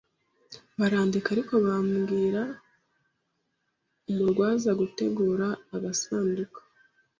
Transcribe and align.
barandeka 0.79 1.27
ariko 1.35 1.53
babwira 1.65 2.41
umurwaza 4.09 4.69
gutegura 4.79 5.47
agasanduka 5.75 6.59